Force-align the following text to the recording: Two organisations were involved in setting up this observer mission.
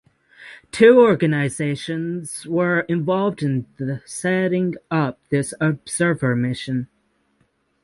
Two 0.71 0.99
organisations 0.99 2.47
were 2.47 2.79
involved 2.89 3.43
in 3.43 3.67
setting 4.03 4.73
up 4.89 5.19
this 5.29 5.53
observer 5.59 6.35
mission. 6.35 6.87